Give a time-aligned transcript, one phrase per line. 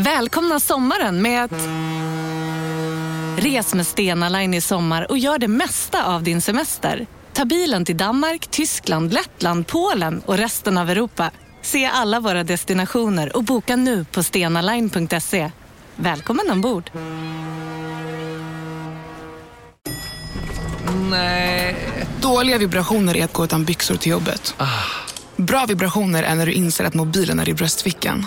[0.00, 1.68] Välkomna sommaren med att...
[3.44, 7.06] Res med Stena Line i sommar och gör det mesta av din semester.
[7.32, 11.30] Ta bilen till Danmark, Tyskland, Lettland, Polen och resten av Europa.
[11.62, 15.50] Se alla våra destinationer och boka nu på stenaline.se.
[15.96, 16.90] Välkommen ombord!
[21.10, 21.76] Nej.
[22.20, 24.54] Dåliga vibrationer är att gå utan byxor till jobbet.
[25.36, 28.26] Bra vibrationer är när du inser att mobilen är i bröstfickan.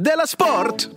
[0.00, 0.88] Della Sport!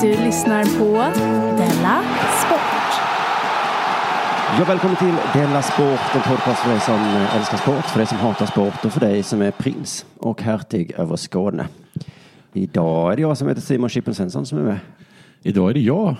[0.00, 1.18] Du lyssnar på
[1.56, 2.02] Della
[2.40, 2.60] Sport.
[4.58, 8.18] Ja, välkommen till Della Sport, en podcast för dig som älskar sport, för dig som
[8.18, 11.68] hatar sport och för dig som är prins och hertig över Skåne.
[12.52, 14.78] Idag är det jag som heter Simon Chippen Svensson som är med.
[15.42, 16.16] Idag är det jag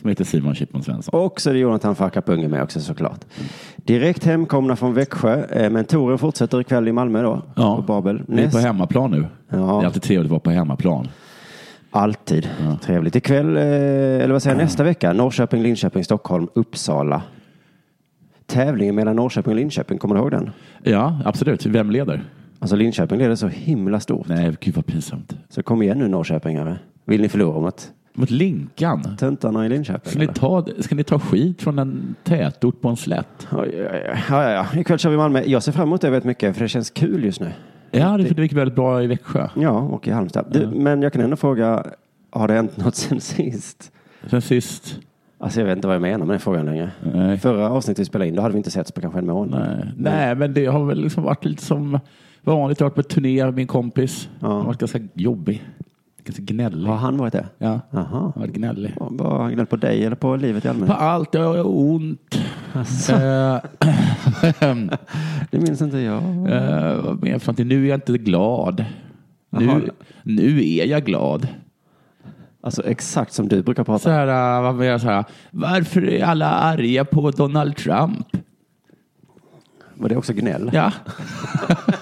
[0.00, 1.20] som heter Simon Chippen Svensson.
[1.24, 3.24] Och så är det Jonathan Farkapunge med också såklart.
[3.76, 7.42] Direkt hemkomna från Växjö, eh, men touren fortsätter ikväll i Malmö då.
[7.56, 8.22] Ja, På Babel.
[8.28, 9.26] Vi är på hemmaplan nu.
[9.48, 9.56] Ja.
[9.56, 11.08] Det är alltid trevligt att vara på hemmaplan.
[11.90, 12.48] Alltid
[12.82, 13.16] trevligt.
[13.16, 17.22] Ikväll, eh, eller vad säger jag, nästa vecka, Norrköping, Linköping, Stockholm, Uppsala.
[18.46, 20.50] Tävlingen mellan Norrköping och Linköping, kommer du ihåg den?
[20.82, 21.66] Ja, absolut.
[21.66, 22.24] Vem leder?
[22.58, 24.28] Alltså Linköping leder så himla stort.
[24.28, 25.36] Nej, gud vad pinsamt.
[25.48, 26.78] Så kom igen nu Norrköpingare.
[27.04, 29.16] Vill ni förlora mot Mot Linkan.
[29.16, 30.10] töntarna i Linköping?
[30.10, 33.48] Ska ni, ta, ska ni ta skit från en tätort på en slätt?
[33.50, 33.66] Ja,
[34.28, 34.66] ja, ja.
[34.80, 35.42] Ikväll kör vi Malmö.
[35.46, 37.52] Jag ser fram emot det väldigt mycket för det känns kul just nu.
[37.90, 39.48] Ja, det, det gick väldigt bra i Växjö.
[39.56, 40.46] Ja, och i Halmstad.
[40.50, 41.86] Du, men jag kan ändå fråga,
[42.30, 43.92] har det hänt något sen sist?
[44.26, 44.98] Sen sist.
[45.38, 46.90] Alltså jag vet inte vad jag menar med den frågan längre.
[47.14, 47.38] Nej.
[47.38, 49.60] Förra avsnittet vi spelade in, då hade vi inte setts på kanske en månad.
[49.68, 51.98] Nej, Nej, men det har väl liksom varit lite som
[52.42, 52.80] vanligt.
[52.80, 54.28] Jag har varit på turné med min kompis.
[54.40, 54.46] Ja.
[54.46, 55.62] Han har varit ganska jobbig.
[56.24, 56.88] Ganska gnällig.
[56.88, 57.46] Har han varit det?
[57.58, 58.06] Ja, Jaha.
[58.10, 58.94] han har varit gnällig.
[59.00, 60.98] Var gnäll på dig eller på livet i På allmänhet?
[60.98, 62.34] allt, jag har ont.
[62.74, 63.58] Eh,
[65.50, 66.22] Det minns inte jag.
[66.52, 67.68] Eh, vad mer för någonting?
[67.68, 68.84] Nu är jag inte glad.
[69.50, 69.60] Jaha.
[69.60, 69.90] Nu,
[70.22, 71.48] nu är jag glad.
[72.60, 74.10] Alltså exakt som du brukar Så prata.
[74.10, 78.26] här, uh, vad jag så här, varför är alla arga på Donald Trump?
[79.94, 80.70] Var det också gnäll?
[80.72, 80.92] Ja,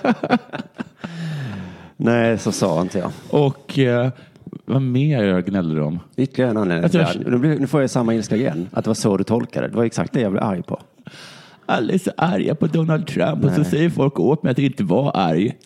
[2.03, 3.11] Nej, så sa inte jag.
[3.31, 4.11] och eh,
[4.65, 5.99] vad mer jag gnällde om?
[6.17, 6.91] Ytterligare en anledning.
[6.93, 7.09] Jag.
[7.31, 8.69] Nu blir- Nu får jag samma ilska igen.
[8.73, 9.71] Att det var så du tolkade det.
[9.71, 10.81] Det var exakt det jag blev arg på.
[11.67, 14.85] Alla är så arga på Donald Trump och så säger folk åt mig att inte
[14.85, 15.57] var arg.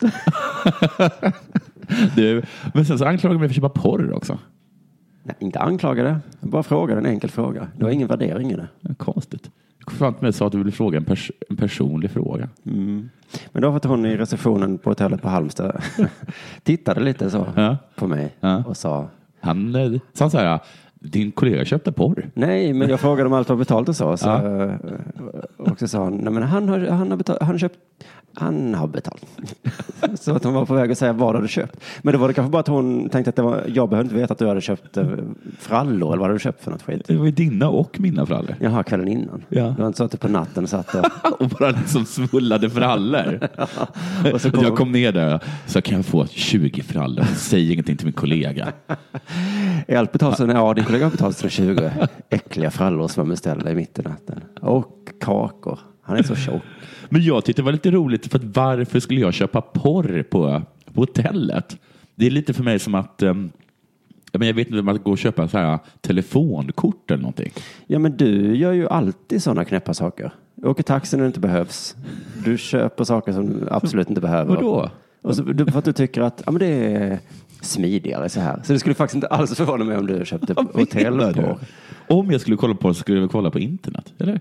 [2.15, 2.43] du,
[2.73, 4.37] men sen så anklagar de mig för att köpa porr också.
[5.23, 6.19] Nej, inte anklagade.
[6.41, 7.67] Jag bara frågade en enkel fråga.
[7.77, 8.67] Det var ingen värdering i det.
[8.97, 9.49] Konstigt.
[9.87, 12.49] Fram till mig och sa att du ville fråga en, pers- en personlig fråga.
[12.63, 15.81] Men då var att hon i receptionen på hotellet på Halmstad
[16.63, 17.77] tittade lite så Ja.
[17.95, 18.63] på mig Ja.
[18.67, 19.07] och sa
[19.39, 20.59] Han eh, sa så här,
[20.93, 22.29] din kollega köpte porr.
[22.33, 24.17] nej, men jag frågade om allt var betalt och så.
[24.17, 24.73] så eh,
[25.57, 27.77] Och så sa han, nej men han har, han har betalt, han köpt,
[28.35, 29.25] han har betalt.
[30.19, 31.79] så att hon var på väg att säga vad har du köpt?
[32.01, 34.21] Men då var det kanske bara att hon tänkte att det var, jag behövde inte
[34.21, 35.07] veta att du hade köpt eh,
[35.59, 37.01] frallor eller vad hade du köpt för något skit?
[37.07, 38.55] Det var ju dina och mina frallor.
[38.59, 39.43] Jaha, kvällen innan.
[39.49, 39.63] Ja.
[39.63, 41.05] Det var inte så att du på natten satt och
[41.41, 43.39] Och bara liksom svullade frallor.
[44.33, 47.23] Och så kom- jag kom ner där så kan jag få 20 frallor.
[47.23, 48.73] Säg ingenting till min kollega.
[49.87, 51.91] Är allt betalt ja, din kollega har betalt sina 20
[52.29, 54.41] äckliga frallor som han beställde i mitt i natten.
[54.61, 55.79] Och kakor.
[56.01, 56.61] Han är så tjock.
[57.09, 60.61] Men jag tyckte det var lite roligt för att varför skulle jag köpa porr på,
[60.95, 61.77] hotellet?
[62.15, 63.51] Det är lite för mig som att um,
[64.33, 67.51] men jag vet inte om man går och köpa så här telefonkort eller någonting.
[67.87, 70.31] Ja, men du gör ju alltid sådana knäppa saker.
[70.55, 71.95] Du åker taxi när det inte behövs.
[72.45, 74.55] Du köper saker som du absolut inte behöver.
[74.55, 74.89] Vadå?
[75.21, 77.19] Och så, du, för att du tycker att ja, men det är
[77.61, 78.61] smidigare så här.
[78.63, 81.57] Så det skulle faktiskt inte alls förvåna mig om du köpte hotellporr.
[82.07, 84.35] Om jag skulle kolla på det så skulle jag väl kolla på internet, eller?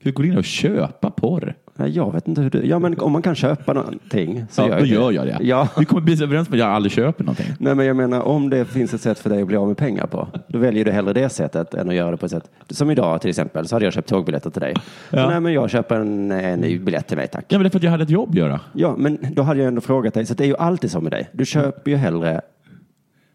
[0.00, 1.54] Ska vi gå in och köpa porr?
[1.80, 2.66] Nej, Jag vet inte hur du...
[2.66, 5.30] Ja, men om man kan köpa någonting så Ja, gör då jag gör det.
[5.30, 5.44] jag det.
[5.46, 5.68] Ja.
[5.78, 7.46] Vi kommer bli överens om att jag aldrig köper någonting.
[7.58, 9.76] Nej, men jag menar om det finns ett sätt för dig att bli av med
[9.76, 12.50] pengar på, då väljer du hellre det sättet än att göra det på ett sätt.
[12.70, 14.74] Som idag till exempel, så hade jag köpt tågbiljetter till dig.
[15.10, 15.28] Ja.
[15.30, 17.44] Nej, men jag köper en, en ny biljett till mig, tack.
[17.48, 18.60] Ja, men det är för att jag hade ett jobb att göra.
[18.72, 21.12] Ja, men då hade jag ändå frågat dig, så det är ju alltid så med
[21.12, 21.28] dig.
[21.32, 22.40] Du köper ju hellre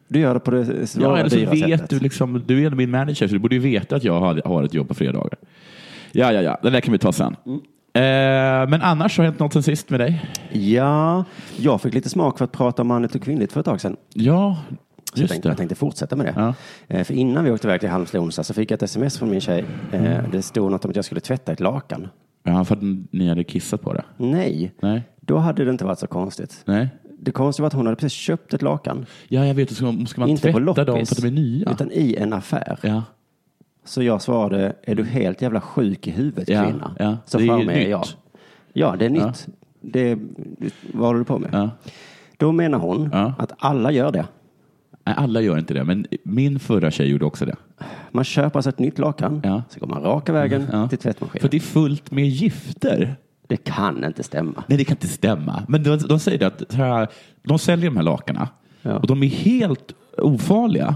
[0.08, 1.90] Du gör det på det svåra, Ja, eller så dyra vet sättet.
[1.90, 4.42] du liksom, du är ändå min manager så du borde ju veta att jag har,
[4.46, 5.38] har ett jobb på fredagar.
[6.12, 7.36] Ja, ja, ja, det där kan vi ta sen.
[7.46, 7.60] Mm.
[7.96, 10.26] Eh, men annars har det hänt något sen sist med dig?
[10.52, 11.24] Ja,
[11.58, 13.96] jag fick lite smak för att prata om manligt och kvinnligt för ett tag sedan.
[14.14, 14.58] Ja,
[15.14, 16.34] Så jag tänkte, jag tänkte fortsätta med det.
[16.36, 16.54] Ja.
[16.88, 19.30] Eh, För innan vi åkte iväg till Halmstad onsdag så fick jag ett sms från
[19.30, 19.66] min tjej.
[19.92, 20.32] Eh, Mm.
[20.32, 22.08] Det stod något om att jag skulle tvätta ett lakan.
[22.44, 22.82] Ja, för att
[23.12, 24.04] ni hade kissat på det?
[24.18, 25.04] Nej, Nej.
[25.22, 26.62] då hade det inte varit så konstigt.
[26.66, 26.88] Nej.
[27.20, 29.06] Det konstiga var att hon hade precis köpt ett lakan.
[29.28, 29.72] Ja, jag vet.
[29.76, 31.72] Ska man, ska man inte tvätta dem för att de är nya?
[31.72, 32.80] utan i en affär.
[32.82, 33.04] Ja.
[33.86, 36.96] Så jag svarade, är du helt jävla sjuk i huvudet Ja, kvinna?
[37.00, 37.18] ja.
[37.26, 37.90] Så Det är ju nytt.
[37.90, 38.04] jag.
[38.74, 39.28] Ja, det är Ja.
[39.28, 39.48] nytt.
[39.82, 40.18] Det,
[40.94, 41.50] vad håller du på med?
[41.54, 41.70] Ja.
[42.38, 43.34] Då menar hon Ja.
[43.38, 44.26] att alla gör det.
[45.06, 47.56] Nej, alla gör inte det, men min förra tjej gjorde också det.
[48.12, 49.64] Man köper alltså ett nytt lakan, Ja.
[49.70, 50.88] så går man raka vägen Ja.
[50.88, 51.42] till tvättmaskinen.
[51.42, 53.16] För det är fullt med gifter.
[53.48, 54.64] Det kan inte stämma.
[54.68, 55.64] Nej, det kan inte stämma.
[55.68, 57.08] Men de, de säger det att här,
[57.44, 58.48] de säljer de här lakanen
[58.82, 58.98] Ja.
[58.98, 60.96] och de är helt ofarliga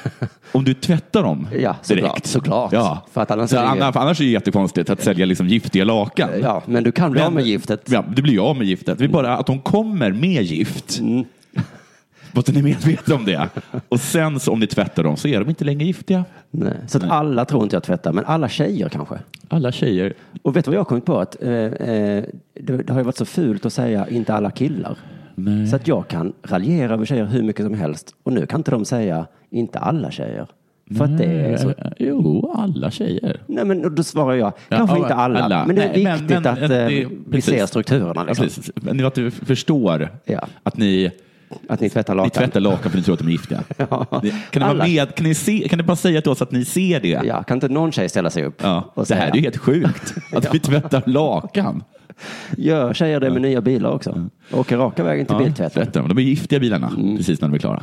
[0.52, 2.26] om du tvättar dem Ja, såklart, direkt.
[2.26, 2.72] såklart.
[2.72, 3.06] Ja.
[3.12, 6.30] För att annars Så är det annars, är det jättekonstigt att sälja liksom giftiga lakan.
[6.42, 7.82] Ja, men du kan bli av med giftet.
[7.90, 8.98] Ja, det blir av med giftet.
[8.98, 10.98] Det är bara att de kommer med gift.
[11.00, 11.24] Mm.
[12.34, 13.48] Att ni medvetna om det.
[13.88, 16.24] Och sen så om ni tvättar dem så är de inte längre giftiga.
[16.50, 16.72] Nej.
[16.86, 19.18] Så att alla tror inte jag tvättar, men alla tjejer kanske.
[19.48, 20.14] Alla tjejer.
[20.42, 21.18] Och vet du vad jag har kommit på?
[21.20, 22.24] Att, eh, eh,
[22.60, 24.96] det, det har ju varit så fult att säga inte alla killar.
[25.34, 25.66] Nej.
[25.66, 28.14] Så att jag kan raljera över tjejer hur mycket som helst.
[28.22, 30.46] Och nu kan inte de säga inte alla tjejer.
[30.96, 31.68] För att det är så.
[31.68, 33.40] Eh, Jo, alla tjejer.
[33.46, 35.40] Nej men då svarar jag, Ja, kanske ja, inte alla.
[35.40, 35.66] alla.
[35.66, 37.44] Men det är Nej, viktigt men- att men eh, det- vi precis.
[37.54, 38.12] ser strukturerna.
[38.16, 38.44] Ja, Liksom.
[38.44, 38.70] precis.
[38.74, 40.46] Men att du förstår Ja.
[40.62, 41.10] att ni,
[41.68, 42.30] Att ni tvättar ni lakan.
[42.30, 43.62] tvättar lakan för att ni tror att de är giftiga.
[43.90, 44.20] Ja.
[44.22, 46.64] Ni- Kan, ni med, kan, ni se, kan ni bara säga till oss att ni
[46.64, 47.20] ser det?
[47.24, 49.56] Ja, kan inte någon tjej ställa sig upp Ja, och det här är ju helt
[49.56, 50.14] sjukt.
[50.36, 51.82] Att vi tvättar lakan.
[52.56, 54.28] Gör tjejer det med nya bilar också?
[54.52, 56.08] Åker raka vägen till Ja, biltvätten.
[56.08, 57.16] De är giftiga bilarna Mm.
[57.16, 57.82] precis när de är klara.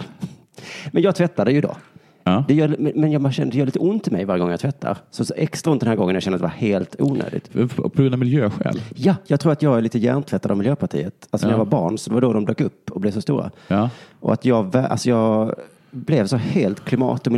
[0.91, 1.75] Men jag tvättade ju då.
[2.23, 2.43] Ja.
[2.47, 4.97] Det gör, men jag känner, det gör lite ont i mig varje gång jag tvättar.
[5.11, 7.53] Så, så extra ont den här gången jag känner att det var helt onödigt.
[7.75, 8.81] På grund av miljöskäl.
[8.95, 11.27] Ja, jag tror att jag är lite hjärntvättad av Miljöpartiet.
[11.29, 11.59] Alltså när Ja.
[11.59, 13.51] jag var barn så var då de dök upp och blev så stora.
[13.67, 13.89] Ja.
[14.19, 15.53] Och att jag, alltså jag
[15.91, 17.33] blev så helt klimat och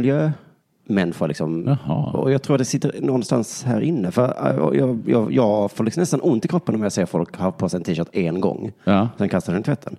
[0.89, 1.27] miljömänniska.
[1.27, 1.77] Liksom.
[1.85, 2.11] Jaha.
[2.11, 4.11] Och jag tror att det sitter någonstans här inne.
[4.11, 7.37] För äh, jag, jag, jag får liksom nästan ont i kroppen om jag ser folk
[7.37, 8.71] ha på sig en t-shirt en gång.
[8.83, 9.09] Ja.
[9.17, 9.95] Sen kastar den i tvätten.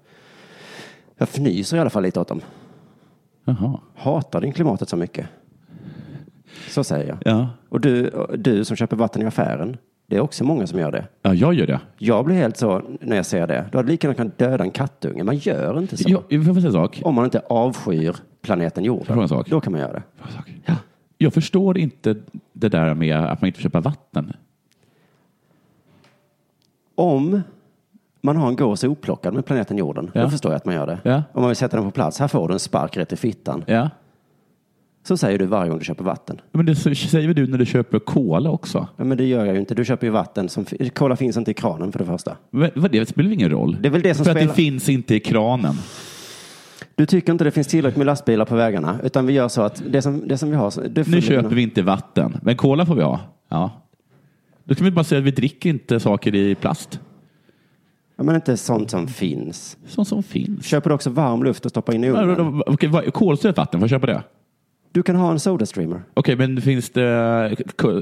[1.18, 2.40] Jag fnyser i alla fall lite åt dem.
[3.44, 3.80] Jaha.
[3.94, 5.26] Hatar din klimatet så mycket.
[6.68, 7.18] Så säger jag.
[7.24, 7.48] Ja.
[7.68, 9.76] Och du, du som köper vatten i affären,
[10.06, 11.06] det är också många som gör det.
[11.22, 11.80] ja, jag gör det.
[11.98, 13.68] Jag blir helt så när jag ser det.
[13.72, 15.24] Du hade lika gärna kunnat döda en kattunge.
[15.24, 16.10] Man gör inte så.
[16.10, 17.00] Jag, jag får säga en sak.
[17.04, 19.28] Om man inte avskyr planeten jorden.
[19.48, 20.02] Då kan man göra det.
[20.64, 20.74] Ja.
[21.18, 22.16] Jag förstår inte
[22.52, 24.32] det där med att man inte får köpa vatten.
[26.94, 27.42] Om
[28.20, 30.22] man har en gås oplockad med planeten jorden, Ja.
[30.22, 30.98] då förstår jag att man gör det.
[31.02, 31.22] Ja.
[31.32, 33.64] Om man vill sätta den på plats, här får du en spark rätt i fittan.
[33.66, 33.90] Ja.
[35.02, 36.40] Så säger du varje gång du köper vatten.
[36.52, 38.88] Men det säger du när du köper cola också?
[38.96, 39.74] Ja, men det gör jag ju inte.
[39.74, 40.64] Du köper ju vatten som...
[40.94, 42.36] Cola finns inte i kranen för det första.
[42.50, 43.76] Men, vad, det spelar ingen roll?
[43.80, 45.74] Det är väl det som För att spelar- det finns inte i kranen.
[47.00, 49.82] Du tycker inte det finns tillräckligt med lastbilar på vägarna, utan vi gör så att
[49.90, 50.88] det som, det som vi har...
[50.88, 53.20] Det Nu köper vi- inte vatten, men cola får vi ha.
[53.48, 53.70] Ja.
[54.64, 57.00] Då kan vi bara säga att vi dricker inte saker i plast.
[58.16, 59.76] Ja, men inte sånt som finns.
[59.86, 60.66] Sånt som finns.
[60.66, 62.62] Köper du också varm luft och stoppar in i Ja, ugnen?
[62.90, 64.22] vad- kolsyrat vatten, får jag köpa det?
[64.92, 66.02] Du kan ha en Sodastreamer.
[66.14, 67.04] Okej, men finns det...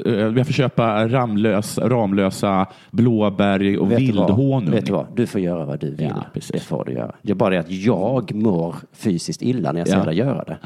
[0.06, 4.71] eh, Jag får köpa ramlös, Ramlösa blåbär och vildhonung.
[4.71, 5.07] Vet du vad?
[5.16, 6.12] Du får göra vad du vill.
[6.16, 6.50] Ja, precis.
[6.50, 7.14] det får du göra.
[7.23, 10.04] Det är bara det att jag mår fysiskt illa när jag ser Ja.
[10.04, 10.59] dig göra det.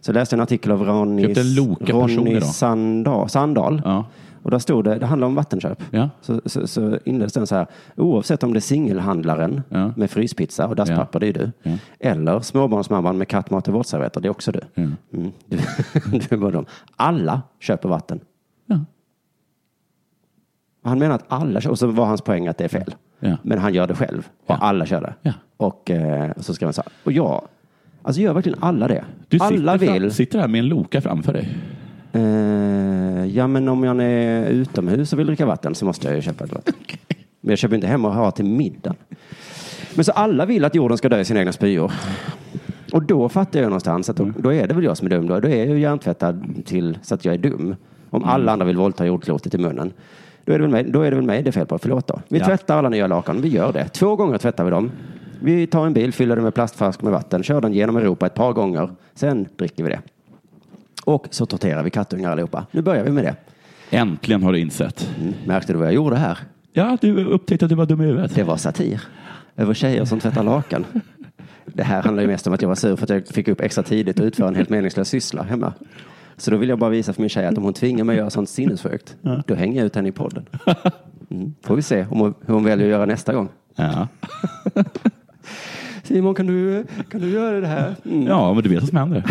[0.00, 1.34] Så läste jag en artikel av Ronny,
[1.88, 2.40] Ronny?
[2.40, 3.28] Sandahl.
[3.28, 3.82] Sandahl.
[3.84, 4.04] Ja.
[4.42, 5.82] Och där stod det, det handlar om vattenköp.
[5.90, 6.08] Ja.
[6.20, 9.92] Så, så, så inleds den så här, oavsett om det är singelhandlaren Ja.
[9.96, 11.50] med fryspizza och dasspapper, det är du.
[11.62, 11.76] Ja.
[12.00, 14.60] Eller småbarnsmamman med kattmat och våtservetter, det är också du.
[14.74, 14.94] Mm.
[15.10, 15.56] Du,
[16.12, 16.66] du är bara dem.
[16.96, 18.20] Alla köper vatten.
[18.66, 18.78] Ja.
[20.84, 22.94] Han menar att alla kör, och så var hans poäng att det är fel.
[23.20, 23.36] Ja.
[23.42, 24.28] Men han gör det själv.
[24.46, 24.56] Och Ja.
[24.60, 25.14] alla kör det.
[25.22, 25.32] Ja.
[25.56, 27.44] Och eh, så ska man säga, och jag,
[28.02, 29.04] alltså gör verkligen alla det?
[29.28, 30.10] Du alla sitter, vill.
[30.12, 31.48] sitter här med en Loka framför dig.
[32.12, 36.22] Eh, ja, men om jag är utomhus och vill dricka vatten så måste jag ju
[36.22, 36.74] köpa ett vatten.
[37.40, 38.96] Men jag köper inte hem och har till middagen.
[39.94, 41.92] Men så alla vill att jorden ska dö i sina egna spyor.
[42.92, 45.26] Och då fattar jag någonstans att då, då är det väl jag som är dum.
[45.26, 47.76] Då, då är jag ju hjärntvättad till så att jag är dum.
[48.10, 49.92] Om alla andra vill våldta jordklotet i munnen.
[50.44, 51.78] Då är det väl mig, då är det, väl mig det är fel på.
[51.78, 52.20] Förlåt då.
[52.28, 52.44] Vi Ja.
[52.46, 53.40] tvättar alla nya lakan.
[53.40, 53.88] Vi gör det.
[53.88, 54.90] Två gånger tvättar vi dem.
[55.40, 58.34] Vi tar en bil, fyller den med plastflask med vatten, kör den genom Europa ett
[58.34, 58.90] par gånger.
[59.14, 60.00] Sen dricker vi det.
[61.04, 62.66] Och så torterar vi kattungar allihopa.
[62.70, 63.36] Nu börjar vi med det.
[63.90, 65.10] Äntligen har du insett.
[65.20, 65.34] Mm.
[65.46, 66.38] Märkte du vad jag gjorde här?
[66.72, 68.34] Ja, du upptäckte att du var dum i huvudet.
[68.34, 69.02] Det var satir.
[69.56, 70.84] Över tjejer som tvättar lakan.
[71.64, 73.60] Det här handlar ju mest om att jag var sur för att jag fick upp
[73.60, 75.72] extra tidigt och utföra en helt meningslös syssla hemma.
[76.36, 78.18] Så då vill jag bara visa för min tjej att om hon tvingar mig att
[78.18, 79.16] göra sånt sinnessjukt,
[79.46, 80.46] då hänger jag ut henne i podden.
[81.30, 81.54] Mm.
[81.62, 83.48] Får vi se om hon, hur hon väljer att göra nästa gång.
[83.74, 84.08] Ja.
[86.02, 87.94] Simon, kan du, kan du göra det här?
[88.04, 88.26] Mm.
[88.26, 89.24] ja, men du vet vad som händer.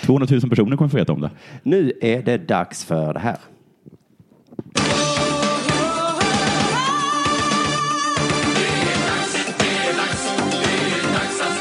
[0.00, 1.30] 200 000 personer kommer få veta om det.
[1.62, 3.36] Nu är det dags för det här.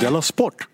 [0.01, 0.67] Della Sport!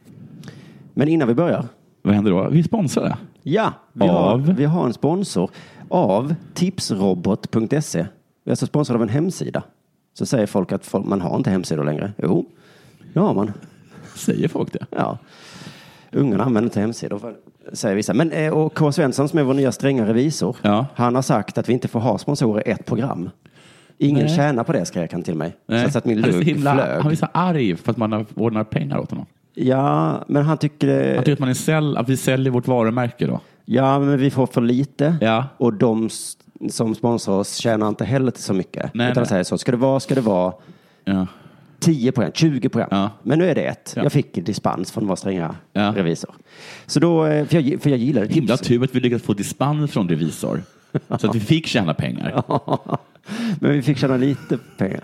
[0.94, 1.66] Men innan vi börjar.
[2.02, 2.50] Vad händer då?
[2.50, 3.18] Vi är sponsrade.
[3.44, 4.40] Ja, vi, Av?
[4.40, 5.50] Har, vi har en sponsor
[5.90, 8.06] av tipsrobot.se.
[8.44, 9.64] Vi är alltså sponsrade av en hemsida.
[10.14, 12.12] Så säger folk att folk, man har inte hemsidor längre.
[12.24, 12.46] Jo,
[13.14, 13.52] det har man.
[14.16, 14.86] Säger folk det?
[14.90, 15.18] Ja.
[16.12, 17.34] Ungarna använder inte hemsidor,
[17.74, 18.14] säger vissa.
[18.14, 18.92] Men, eh, och K.
[18.92, 20.86] Svensson som är vår nya stränga revisor, Ja.
[20.96, 23.30] han har sagt att vi inte får ha sponsorer i ett program.
[23.98, 24.36] Ingen Nej.
[24.36, 25.56] tjänar på det, skrek han till mig.
[25.68, 25.92] Nej.
[25.92, 27.02] Så att min lugg himla, flög.
[27.02, 29.26] han är så arg för att man har ordnat pengar åt honom.
[29.54, 31.16] Ja, men han tycker.
[31.16, 33.40] Han tycker att, man är säl, att vi säljer vårt varumärke då.
[33.66, 35.16] Ja, men vi får för lite.
[35.22, 35.46] Ja.
[35.58, 36.10] Och de
[36.70, 38.94] som sponsrar oss tjänar inte heller till så mycket.
[38.94, 39.30] Nej, Utan nej.
[39.30, 40.54] säger så, ska det vara, ska det vara
[41.06, 41.28] Ja.
[41.80, 42.88] 10 program, 20 program.
[42.92, 43.10] Ja.
[43.24, 43.94] Men nu är det ett.
[43.96, 44.04] Ja.
[44.04, 45.94] Jag fick dispens från vår stränga Ja.
[45.96, 46.36] revisor.
[46.86, 48.34] Så då, eh, för jag, för jag gillar det.
[48.34, 50.62] Himla tur att vi lyckades få dispens från revisor.
[51.20, 52.44] Så att vi fick tjäna pengar.
[53.60, 55.04] Men vi fick tjäna lite pengar.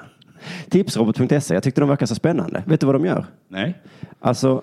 [0.70, 2.64] Tipsrobot.se, jag tyckte de verkar så spännande.
[2.66, 3.26] Vet du vad de gör?
[3.48, 3.78] Nej.
[4.20, 4.62] Alltså,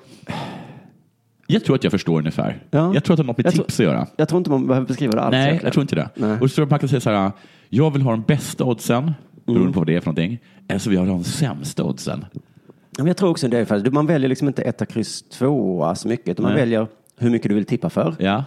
[1.47, 2.63] Jag tror att jag förstår ungefär.
[2.71, 2.95] Ja.
[2.95, 4.07] Jag tror att det har något med Jag tror- tips att göra.
[4.17, 5.33] jag tror inte man behöver beskriva det alls.
[5.33, 6.09] Nej, jag tror inte det.
[6.15, 6.39] Nej.
[6.41, 7.33] Och så tror jag man kan säga så här,
[7.69, 9.13] jag vill ha de bästa oddsen,
[9.47, 10.39] beroende på vad det är för någonting,
[10.71, 12.25] eller så vill jag ha de sämsta oddsen.
[12.99, 16.09] Men jag tror också det är för man väljer liksom inte etta, kryss, tvåa så
[16.09, 16.29] mycket.
[16.29, 16.61] utan Man Nej.
[16.63, 16.87] väljer
[17.19, 18.15] hur mycket du vill tippa för.
[18.19, 18.45] Ja.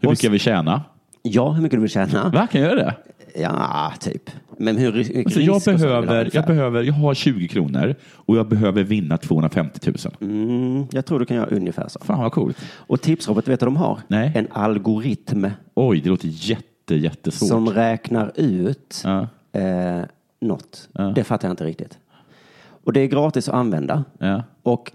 [0.00, 0.82] Hur mycket jag vill tjäna.
[1.22, 2.28] Ja, hur mycket du vill tjäna.
[2.28, 2.94] Va, kan jag göra det?
[3.40, 4.30] Ja, typ.
[4.58, 6.38] Men hur mycket Alltså jag, risk och så vill du ha behöver, ungefär?
[6.38, 10.30] jag behöver, jag har 20 kronor och jag behöver vinna 250 000.
[10.30, 11.98] Mm, jag tror du kan göra ungefär så.
[12.04, 12.56] Fan vad coolt.
[12.72, 13.98] Och Tipsrobot, vet du vad de har?
[14.08, 14.32] Nej.
[14.34, 17.48] En algoritm Oj, det låter jätte, jättesvårt.
[17.48, 19.20] som räknar ut Ja.
[19.60, 20.00] eh,
[20.40, 20.88] något.
[20.92, 21.02] Ja.
[21.02, 21.98] Det fattar jag inte riktigt.
[22.84, 24.04] Och det är gratis att använda.
[24.18, 24.42] Ja.
[24.62, 24.92] Och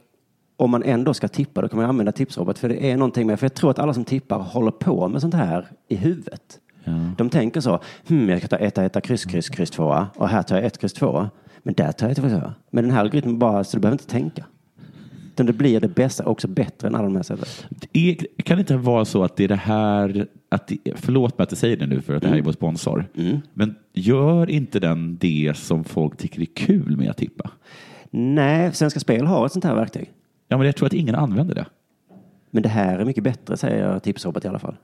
[0.58, 3.40] om man ändå ska tippa då kan man använda Tipsrobot för det är någonting med,
[3.40, 6.60] för jag tror att alla som tippar håller på med sånt här i huvudet.
[7.18, 10.44] De tänker så, hmm, jag ska ta etta, etta, kryss, kryss, kryss, tvåa och här
[10.44, 11.30] tar jag ett, kryss, tvåa.
[11.64, 12.54] Men där tar jag ett, tvåa.
[12.70, 14.46] Men den här algoritmen bara, så du behöver inte tänka.
[15.36, 17.46] Utan det blir det bästa, också bättre än alla de här sätten.
[17.92, 21.44] Det kan det inte vara så att det är det här, att det, förlåt mig
[21.44, 23.06] att jag säger det nu för att det här är vår sponsor,
[23.54, 27.52] men gör inte den det som folk tycker är kul med att tippa?
[28.12, 30.12] Nej, Svenska Spel har ett sånt här verktyg.
[30.48, 31.66] Ja, men jag tror att ingen använder det.
[32.56, 34.76] Men det här är mycket bättre, säger Tipsrobot i alla fall.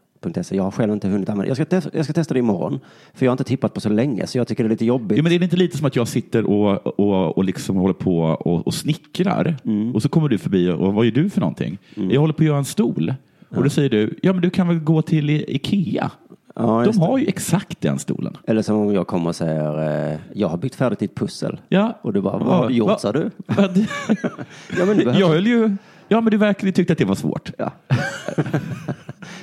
[0.52, 2.80] Jag har själv inte hunnit använda jag ska, testa, jag ska testa det imorgon.
[3.14, 5.18] För jag har inte tippat på så länge, så jag tycker det är lite jobbigt.
[5.18, 7.94] Ja, men det är inte lite som att jag sitter och, och, och liksom håller
[7.94, 9.56] på och, och snickrar
[9.94, 11.78] och så kommer du förbi och vad gör du för någonting?
[11.96, 13.14] Jag håller på att göra en stol.
[13.50, 16.12] Och då säger du, ja men du kan väl gå till Ikea?
[16.56, 17.06] Ja, De det.
[17.06, 18.38] har ju exakt den stolen.
[18.48, 21.60] Eller som om jag kommer och säger, eh, jag har byggt färdigt ditt pussel.
[21.70, 22.00] Ja.
[22.02, 23.32] Och du bara, vad har du gjort sa du?
[23.48, 25.20] Ja, men du behöver...
[25.20, 25.78] Jag höll ju,
[26.12, 27.52] ja men du verkligen tyckte att det var svårt.
[27.58, 27.72] Ja.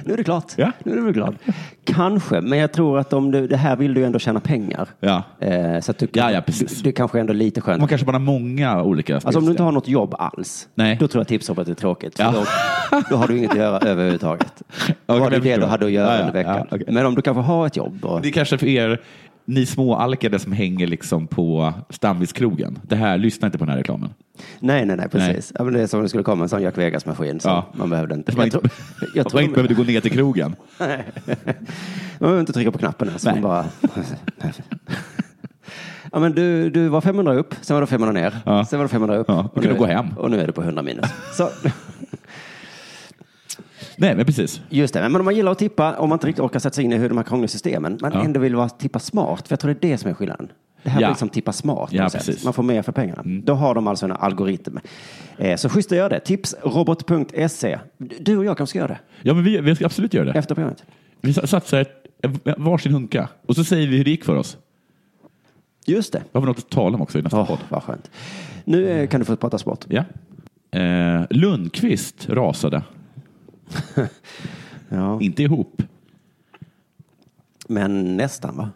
[0.05, 0.53] nu är det klart.
[0.57, 0.73] Ja.
[0.85, 1.37] Nu är du väl glad.
[1.85, 4.89] Kanske, men jag tror att om du, det här vill du ändå tjäna pengar.
[5.01, 5.23] Ja.
[5.41, 6.77] Eh, så att du, Ja, ja, precis.
[6.77, 7.79] Du, det kanske ändå är lite skönt.
[7.79, 10.97] Man kanske bara har många olika Alltså om du inte har något jobb alls, Nej.
[11.01, 12.19] då tror jag tipsrobot är tråkigt.
[12.19, 12.33] Ja.
[12.33, 12.45] Då,
[13.11, 14.63] då har du inget att göra överhuvudtaget.
[15.07, 16.67] Ja, var det det du hade att göra Ja, under veckan.
[16.71, 16.85] okej.
[16.89, 18.05] Men om du kanske har ett jobb.
[18.05, 19.01] Och, Det är kanske för er,
[19.49, 22.79] ni småalkade som hänger liksom på stammiskrogen.
[22.83, 24.11] Det här, lyssna inte på den här reklamen.
[24.61, 25.53] nej, nej, nej, precis.
[25.59, 27.41] Ja, men det är som om det skulle komma en sån Jack Vegas-maskin.
[27.41, 27.67] Så Ja.
[27.73, 28.37] Man behövde inte.
[28.37, 28.71] Man Jag inte,
[29.15, 30.57] jag man tror inte behövde gå ner till krogen.
[30.79, 30.89] Man
[32.19, 33.09] behöver inte trycka på knappen.
[33.09, 33.65] Här, så man bara...
[36.13, 38.65] Ja, men du, du var 500 upp, sen var det 500 ner, Ja.
[38.65, 39.27] sen var det 500 upp.
[39.29, 40.07] Ja, och kan nu du gå hem.
[40.17, 41.07] Och nu är det på 100 minus.
[41.33, 41.49] Så,
[44.01, 44.61] Nej, men precis.
[44.69, 46.85] just det, men om man gillar att tippa, om man inte riktigt orkar sätta sig
[46.85, 48.25] in i hur de här krångliga systemen, men Ja.
[48.25, 50.49] ändå vill vara tippa smart, för jag tror det är det som är skillnaden.
[50.83, 51.07] Det här Ja.
[51.07, 51.89] blir liksom tippa smart.
[51.93, 52.09] Ja.
[52.29, 52.37] Mm.
[52.45, 53.23] Man får mer för pengarna.
[53.45, 54.79] Då har de alltså en algoritm.
[55.39, 56.21] Eh, så schysst att göra det.
[56.21, 57.79] Tipsrobot.se.
[58.21, 60.39] Du och jag kanske ska göra det Ja, men vi, vi ska absolut göra det.
[60.39, 60.85] efter programmet.
[61.21, 61.93] Vi sa- satsar ett,
[62.59, 64.57] varsin hunka och så säger vi hur det gick för oss.
[65.87, 66.23] Just det.
[66.33, 67.59] Vi har något att tala om också i nästa Åh, podd.
[67.69, 68.11] vad skönt.
[68.65, 69.85] Nu eh, kan du få prata sport.
[69.89, 70.05] Ja.
[70.81, 72.83] Eh, Lundqvist rasade.
[74.89, 75.21] Ja.
[75.21, 75.83] Inte ihop.
[77.69, 78.71] Men nästan va?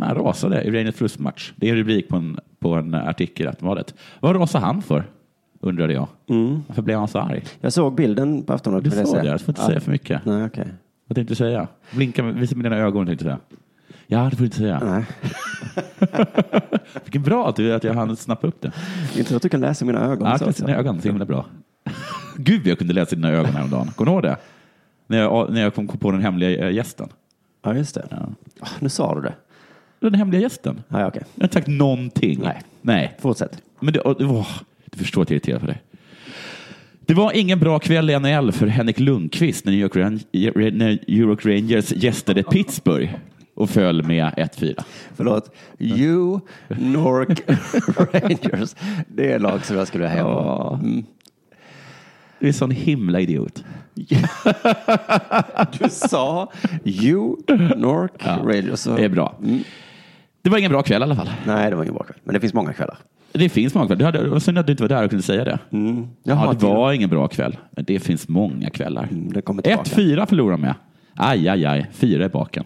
[0.00, 1.52] Han rasade i Reinet Frust-match.
[1.56, 3.94] Det är en rubrik på en, på en artikel i Aftonbladet.
[4.20, 5.04] Vad rasade han för?
[5.60, 6.08] Undrade jag.
[6.66, 7.44] Varför blev han så arg?
[7.60, 8.92] Jag såg bilden på Aftonbladet.
[8.92, 9.66] Du såg det, jag får inte Ja.
[9.68, 10.24] säga för mycket.
[10.24, 10.66] Nej, okej.
[11.06, 11.68] Vad tänkte du säga?
[11.90, 13.58] Blinka, med- visa med dina ögon tänkte jag säga.
[14.06, 14.80] Ja, det får du inte säga.
[14.84, 15.04] Nej.
[17.04, 18.72] Vilken bra att, du, att jag hann snappa upp det.
[19.16, 20.28] Inte så att du kan läsa mina ögon.
[20.28, 20.66] Ja, så jag kan säga.
[20.66, 21.46] dina ögon, så himla bra.
[22.36, 23.90] Gud, jag kunde läsa dina ögon häromdagen.
[23.96, 24.36] Kommer du ihåg det?
[25.06, 27.08] När jag, när jag kom på den hemliga gästen.
[27.64, 28.08] Ja, just det.
[28.60, 29.34] Ah, Nu sa du det.
[30.00, 30.82] Den hemliga gästen.
[30.88, 31.22] Ja, ja, okej.
[31.34, 32.40] Jag har inte sagt någonting.
[32.44, 32.62] Nej.
[32.82, 33.14] Nej.
[33.20, 33.62] Fortsätt.
[33.80, 34.46] Men det, var,
[34.90, 35.82] du förstår att jag är irriterad på dig.
[37.06, 40.20] Det var ingen bra kväll i NHL för Henrik Lundqvist när New York, Ran-
[40.72, 43.14] när New York Rangers gästade Pittsburgh
[43.54, 44.82] och föll med 1-4.
[45.14, 45.54] Förlåt.
[45.78, 47.40] You, Nork,
[48.12, 48.74] Rangers.
[49.08, 50.78] Det är lag som jag skulle vilja på.
[50.82, 51.04] Mm.
[52.40, 53.64] Du är sån himla idiot.
[55.78, 56.52] Du sa
[56.84, 57.36] you,
[57.76, 58.78] Nork, Rangers.
[58.80, 58.96] Så...
[58.96, 59.36] Det är bra.
[60.42, 61.30] Det var ingen bra kväll i alla fall.
[61.46, 62.16] Nej, det var ingen bra kväll.
[62.24, 62.98] Men det finns många kvällar.
[63.32, 64.04] Det finns många kvällar.
[64.04, 65.58] Hade, och synd att du inte var där och kunde säga det.
[65.70, 67.56] Jaha, Ja, det var ingen bra kväll.
[67.70, 69.08] Men det finns många kvällar.
[69.10, 69.90] Mm, det kommer tillbaka.
[69.90, 70.74] 1-4 förlorar de med.
[71.14, 71.86] Aj, aj, aj.
[71.92, 72.64] Fyra i baken.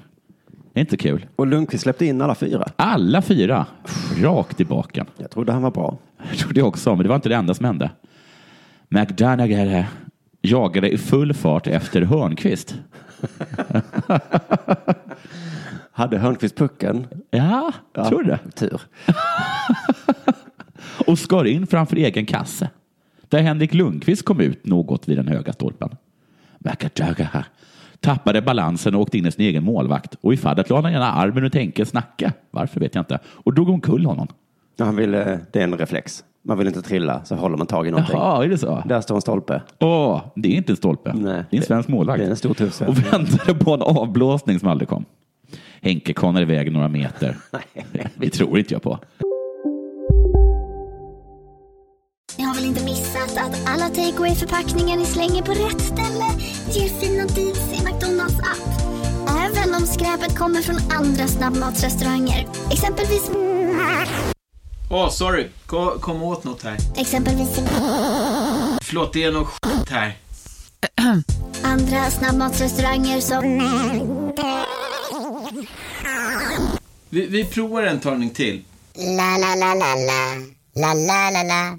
[0.72, 1.26] Det är inte kul.
[1.36, 2.64] Och Lundqvist släppte in alla fyra.
[2.76, 3.66] Alla fyra.
[4.22, 5.06] Rakt i baken.
[5.18, 5.98] Jag trodde han var bra.
[6.28, 7.90] Jag trodde också, men det var inte det enda som hände.
[8.92, 9.84] McDonough
[10.42, 12.74] jagade i full fart efter Hörnqvist.
[15.92, 17.06] Hade Hörnqvist pucken?
[17.30, 18.38] Ja, tror du?
[18.54, 18.80] Tur.
[21.06, 22.70] Och skar in framför egen kasse.
[23.28, 25.96] Där Henrik Lundqvist kom ut något vid den höga stolpen.
[26.58, 27.36] McDonough
[28.00, 30.14] tappade balansen och åkte in i sin egen målvakt.
[30.20, 32.32] Och i fallet la han ena armen och tänkte snacka.
[32.50, 33.18] Varför vet jag inte.
[33.26, 34.28] Och drog omkull honom.
[34.76, 36.24] Ja, Han ville, det är en reflex.
[36.42, 38.16] Man vill inte trilla, så håller man tag i någonting.
[38.16, 38.82] Jaha, är det så?
[38.86, 39.62] Där står en stolpe.
[39.80, 41.12] Åh, det är inte en stolpe.
[41.12, 42.18] Nej, det är en svensk målvakt.
[42.18, 42.82] det är en stor tuff.
[42.82, 45.04] Och väntade på en avblåsning som aldrig kom.
[45.82, 47.36] Henke kanade iväg några meter.
[48.16, 48.98] det tror inte jag på.
[52.38, 56.24] Ni har väl inte missat att alla takeaway förpackningar ni slänger på rätt ställe
[56.70, 58.68] ger fina deals i McDonalds app.
[59.46, 62.46] Även om skräpet kommer från andra snabbmatsrestauranger.
[62.70, 63.30] Exempelvis...
[64.92, 65.48] Åh, sorry.
[65.66, 66.76] Kom, kom åt något här.
[66.96, 67.48] Exempelvis...
[68.82, 70.16] Förlåt, det är något skit här.
[71.62, 73.42] Andra snabbmatsrestauranger som...
[77.08, 78.64] Vi, vi provar en talning till.
[78.94, 80.36] La, la, la, la, la.
[80.74, 81.78] La, la, la, la.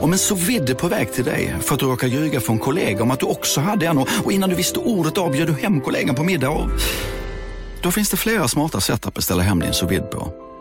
[0.00, 3.02] Om en så vidde på väg till dig för att du råkar ljuga från kollega
[3.02, 6.14] om att du också hade en och innan du visste ordet av du hem kollegan
[6.14, 6.70] på middag och...
[7.82, 10.45] Då finns det flera smarta sätt att beställa hem din sous på.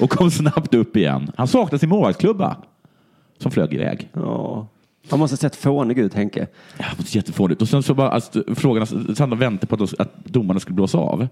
[0.00, 1.30] Och kom snabbt upp igen.
[1.36, 2.56] Han saknade sin målvaktsklubba.
[3.38, 4.10] Som flög iväg.
[4.12, 4.66] Ja.
[5.10, 6.46] Han måste ha sett fånig ut, Henke.
[6.78, 7.62] Ja, det var jättefånigt.
[7.62, 10.98] Och sen så bara alltså, frågan, sen de väntade på att, att domarna skulle blåsa
[10.98, 11.28] av.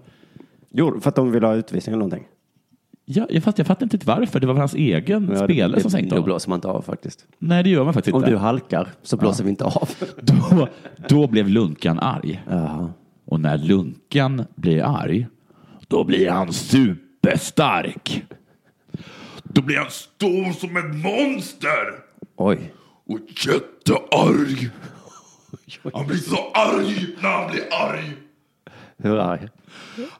[0.69, 2.27] Jo, för att de ville ha utvisning eller någonting.
[3.05, 4.39] Ja, jag, fast jag fattar inte varför.
[4.39, 6.25] Det var hans egen Ja, spelare det, som sänkte Då av.
[6.25, 7.25] blåser man inte av faktiskt.
[7.39, 8.31] Nej, det gör man faktiskt Om inte.
[8.31, 9.89] du halkar så blåser vi inte av.
[10.21, 10.67] Då,
[11.09, 12.43] då blev Lunkan arg.
[12.49, 12.89] Ja.
[13.25, 15.27] Och när Lunkan blir arg,
[15.87, 16.53] då blir han
[17.23, 18.25] superstark.
[19.43, 21.93] Då blir han stor som ett monster
[22.37, 22.73] Oj.
[23.07, 24.69] och jättearg.
[25.93, 28.11] Han blir så arg när han blir arg.
[28.97, 29.49] Hur arg?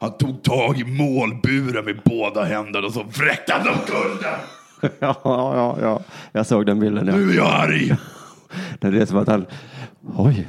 [0.00, 4.38] Han tog tag i målburen med båda händerna och så vräkte han omkull den.
[5.00, 6.02] Ja, ja, ja.
[6.32, 7.06] Jag såg den bilden.
[7.06, 7.16] Ja.
[7.16, 7.96] Nu är jag arg.
[8.80, 9.46] Det är som att han...
[10.16, 10.46] Oj.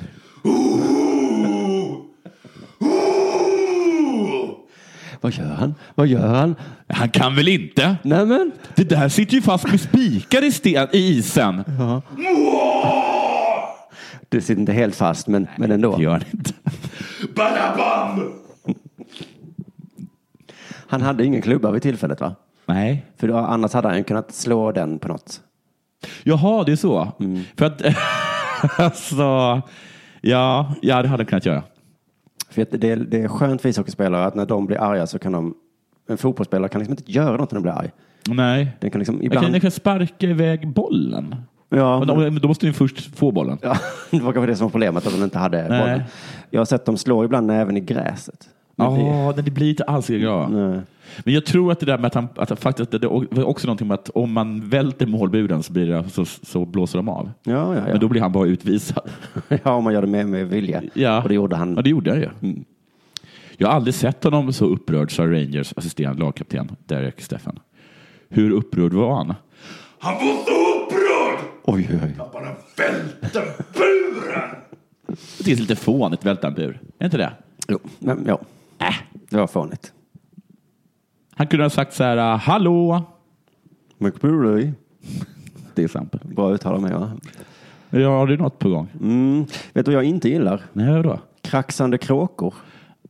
[5.25, 5.75] Vad gör han?
[5.95, 6.55] Vad gör han?
[6.88, 7.97] Han kan väl inte?
[8.03, 8.51] Nämen.
[8.75, 11.63] Det där sitter ju fast med spikar i, sten, i isen.
[14.29, 15.97] Det sitter inte helt fast, men, men ändå.
[15.97, 16.53] Det gör han inte.
[17.35, 18.33] Badabam!
[20.88, 22.35] Han hade ingen klubba vid tillfället, va?
[22.65, 23.05] Nej.
[23.17, 25.41] För då, annars hade han kunnat slå den på något.
[26.23, 27.11] Jaha, det är så.
[27.19, 27.43] Mm.
[27.57, 27.81] För att,
[28.79, 29.61] alltså,
[30.21, 31.63] ja, ja, det hade jag kunnat göra.
[32.55, 35.53] För det, det är skönt för ishockeyspelare att när de blir arga så kan de...
[36.07, 37.91] En fotbollsspelare kan liksom inte göra något när de blir arg.
[38.27, 38.77] Nej.
[38.79, 39.45] Den kan liksom ibland...
[39.45, 41.35] kan, jag kan sparka iväg bollen.
[41.69, 43.57] Ja, Men då, men då måste du först få bollen.
[43.61, 43.77] Ja,
[44.11, 45.79] det var kanske det som var problemet, att de inte hade Nej.
[45.81, 46.01] bollen.
[46.49, 48.49] Jag har sett dem slå ibland även i gräset.
[48.75, 50.47] Ja, det, det blir inte alls bra.
[50.47, 50.81] Nej.
[51.23, 53.67] Men jag tror att det där med att han, att han faktiskt, det är också
[53.67, 57.31] någonting med att om man välter målburen så, blir det, så, så blåser de av.
[57.43, 57.83] Ja, ja, ja.
[57.85, 59.09] Men då blir han bara utvisad.
[59.63, 60.81] ja, om man gör det med, med vilja.
[60.93, 61.23] Ja.
[61.23, 61.75] Och det gjorde han.
[61.75, 62.29] Ja, det gjorde han ju.
[62.41, 62.65] Mm.
[63.57, 67.59] Jag har aldrig sett honom så upprörd, sa Rangers assisterande lagkapten Derek Steffen.
[68.29, 69.33] Hur upprörd var han?
[69.99, 71.39] Han var så upprörd!
[71.63, 72.13] Oj, oj, oj.
[72.17, 73.41] Jag bara välte
[73.73, 74.55] buren!
[75.43, 76.79] Det är lite fånigt välta en bur.
[76.99, 77.31] Är inte det?
[77.67, 78.39] Jo, men ja.
[78.79, 78.95] Äh,
[79.29, 79.93] det var fånigt.
[81.35, 83.03] Han kunde ha sagt så här, hallå!
[83.97, 84.71] McBurley.
[85.75, 86.19] Till exempel.
[86.23, 87.11] Bra uttal med va?
[87.89, 88.88] Ja, har du något på gång?
[89.01, 89.45] Mm.
[89.73, 90.61] Vet du vad jag inte gillar?
[90.73, 91.19] Nej, vadå?
[91.41, 92.53] Kraxande kråkor.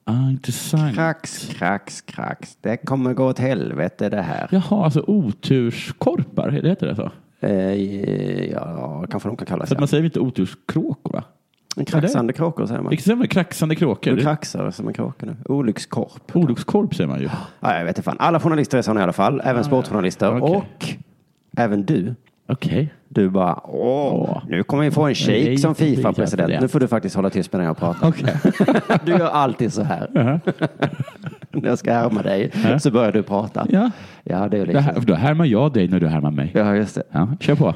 [0.04, 0.96] Ah, intressant.
[0.96, 2.58] Krax, krax, krax.
[2.62, 4.48] Det kommer gå åt helvete det här.
[4.52, 7.12] Jaha, alltså oturskorpar, heter det så?
[7.40, 9.78] Eh, ja, kanske de kan kalla sig.
[9.80, 11.24] man säger inte oturskråkor va?
[11.78, 12.90] En kraxande kråkor säger man.
[12.90, 13.28] Vilket säger man?
[13.28, 14.12] Kraxande kråkor?
[14.12, 15.36] Du kraxar som en kråka nu.
[15.46, 16.36] Olyckskorp.
[16.36, 17.30] Olyckskorp säger man ju.
[17.60, 18.16] Ja, jag vet inte fan.
[18.20, 19.42] Alla journalister är sådana i alla fall.
[19.46, 20.38] Även sportjournalister.
[20.42, 20.56] Okej.
[20.58, 20.96] Och
[21.58, 22.16] även du.
[22.48, 22.94] Okej.
[23.10, 26.50] Du bara, åh, nu kommer vi få en shejk Nej, som Fifa-president.
[26.50, 26.60] det.
[26.62, 28.14] Nu får du faktiskt hålla tyst medan jag pratar.
[29.06, 30.10] du gör alltid så här.
[31.52, 33.68] När jag ska härma dig så börjar du prata.
[33.70, 33.92] Ja.
[34.24, 34.84] Ja, det är Det liksom.
[34.84, 36.52] här, då härmar jag dig när du härmar mig.
[36.54, 37.04] Ja, just det.
[37.12, 37.74] Ja, kör på.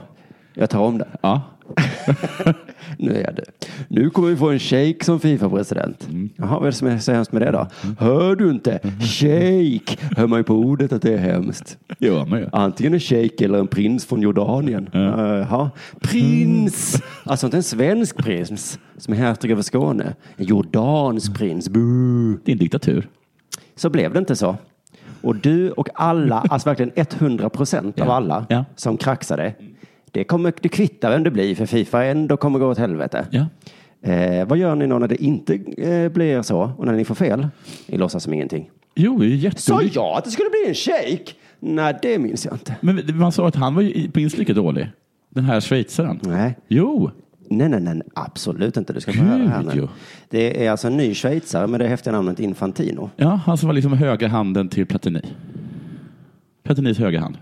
[0.59, 1.07] Jag tar om det.
[1.21, 1.41] Ja.
[2.97, 3.45] Nu är jag död.
[3.87, 6.07] Nu kommer vi få en shejk som Fifa-president.
[6.09, 6.29] Mm.
[6.35, 7.67] Jaha, vad är det som är så hemskt med det då?
[7.99, 8.79] Hör du inte?
[9.19, 9.99] Shejk!
[10.17, 11.77] Hör man ju på ordet att det är hemskt.
[11.99, 12.47] Gör man ju.
[12.51, 14.89] Antingen en shejk eller en prins från Jordanien.
[14.93, 15.71] Jaha.
[16.01, 17.01] Prins!
[17.23, 20.13] Alltså inte en svensk prins som är hertig över Skåne.
[20.37, 21.69] En Jordans prins.
[21.69, 22.37] Boo!
[22.45, 23.07] Det är en diktatur.
[23.75, 24.57] Så blev det inte så.
[25.21, 28.13] Och du och alla, alltså verkligen 100 procent av Ja.
[28.13, 28.65] alla Ja.
[28.75, 29.53] som kraxade.
[30.11, 33.25] Det, kommer, det kvittar vem det blir för Fifa ändå kommer gå åt helvete.
[33.31, 33.45] Ja.
[34.01, 37.15] Eh, vad gör ni då när det inte eh, blir så och när ni får
[37.15, 37.47] fel?
[37.87, 38.69] Ni låtsas som ingenting.
[38.95, 41.33] Jo, det är Sa jag att det skulle bli en shake?
[41.59, 42.75] Nej, det minns jag inte.
[42.81, 44.91] Men man sa att han var minst lika dålig.
[45.29, 46.19] Den här schweizaren.
[46.21, 46.57] Nej.
[46.67, 47.11] Jo.
[47.49, 48.93] Nej, nej, nej, absolut inte.
[48.93, 49.87] Du ska få höra här nu.
[50.29, 53.09] Det är alltså en ny schweizare med det häftiga namnet Infantino.
[53.15, 55.21] Ja, han som var liksom högra handen till Platini.
[56.63, 57.37] Platinis högra hand.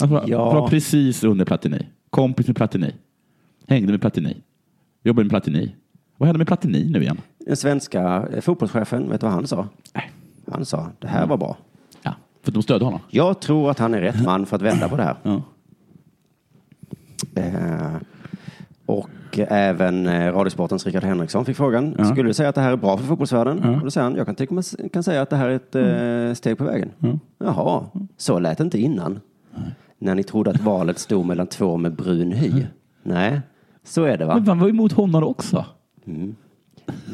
[0.00, 0.44] Han var, Ja.
[0.60, 1.86] var precis under Platini.
[2.10, 2.94] Kompis med Platini.
[3.68, 4.36] Hängde med Platini.
[5.02, 5.74] Jobbade med Platini.
[6.16, 7.20] Vad hände med Platini nu igen?
[7.46, 9.68] Den svenska eh, fotbollschefen, vet du vad han sa?
[9.94, 10.10] Nej.
[10.52, 11.56] Han sa, det här var bra.
[12.02, 13.00] Ja, för de stödde honom.
[13.10, 15.16] Jag tror att han är rätt man för att vända på det här.
[15.22, 15.42] Ja.
[17.34, 17.96] Eh,
[18.86, 21.94] och även eh, Radiosportens Rickard Henriksson fick frågan.
[21.98, 22.04] Ja.
[22.04, 23.60] Skulle du säga att det här är bra för fotbollsvärlden?
[23.64, 23.70] Ja.
[23.76, 25.74] Och då säger han, jag kan, tycka, kan säga att det här är ett
[26.30, 26.90] eh, steg på vägen.
[26.98, 27.18] Ja.
[27.38, 27.84] Jaha,
[28.16, 29.20] så lät det inte innan.
[29.98, 32.66] När ni trodde att valet stod mellan två med brun hy.
[33.02, 33.40] Nej,
[33.84, 34.34] så är det va?
[34.34, 35.64] Men man var emot honom också.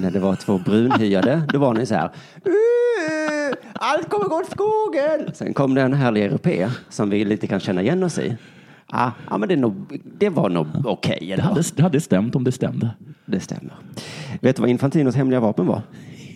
[0.01, 2.05] När det var två brunhyade, då var ni så här.
[2.07, 5.35] "Uh, Allt kommer gå åt skogen.
[5.35, 8.37] Sen kom det en härlig europé som vi lite kan känna igen oss i.
[8.87, 11.19] Ah, ja, men det, nog, det var nog okej.
[11.21, 11.43] Det eller?
[11.43, 12.91] hade, det hade stämt om det stämde.
[13.27, 13.75] Det stämmer.
[14.41, 15.83] Vet du vad Infantinos hemliga vapen var?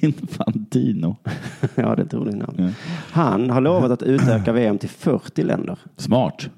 [0.07, 1.17] Infantino.
[1.75, 2.75] ja, det är ett roligt namn.
[3.11, 5.79] Han har lovat att utöka VM till 40 länder.
[5.97, 6.51] Smart.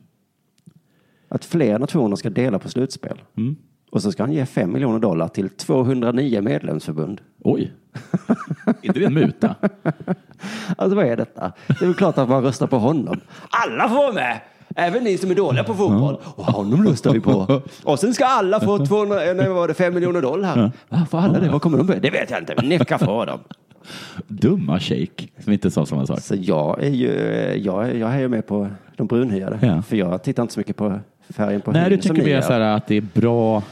[1.28, 3.22] Att fler nationer ska dela på slutspel.
[3.36, 3.56] Mm.
[3.90, 7.20] Och så ska han ge 5 miljoner dollar till 209 medlemsförbund.
[7.44, 7.72] Oj.
[8.82, 9.54] inte det en muta?
[10.76, 11.52] Alltså vad är detta?
[11.66, 13.20] Det är väl klart att man röstar på honom.
[13.50, 14.40] Alla får vara med!
[14.78, 16.16] Även ni som är dåliga på fotboll.
[16.24, 17.62] Och honom röstar vi på.
[17.84, 20.70] Och sen ska alla få 200, nej, vad var det, 5 miljoner dollar.
[20.88, 21.48] Varför alla det?
[21.48, 21.94] Vad kommer de på?
[21.94, 23.38] Det vet jag inte, men ska få dem.
[24.26, 26.20] Dumma shake som inte sa samma sak.
[26.20, 27.10] Så jag är ju,
[27.64, 29.58] jag, är- jag är ju med på de brunhyade.
[29.62, 29.82] Ja.
[29.82, 32.28] För jag tittar inte så mycket på färgen på Nej, du hyn som tycker ni
[32.30, 32.42] mer gör.
[32.46, 33.62] så här att det är bra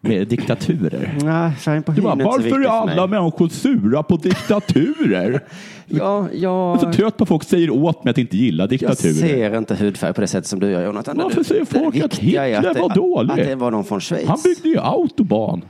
[0.00, 1.18] med diktaturer.
[1.22, 5.40] Nej, färgen på Du bara, varför är alla människor sura på diktaturer?
[5.92, 8.62] Ja, Jag är så jag, trött på att folk säger åt mig att inte gilla
[8.62, 9.12] jag diktaturer.
[9.12, 11.16] ser inte hudfärg på det sättet som du gör Jonathan.
[11.22, 13.30] Varför Det- säger folk att Hitler det- var dålig?
[13.32, 14.28] Att det var någon från Schweiz.
[14.28, 15.64] Han byggde ju autobahn.